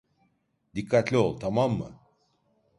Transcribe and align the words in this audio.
Dikkatli 0.75 1.17
ol, 1.17 1.39
tamam 1.39 1.71
mı? 1.77 1.99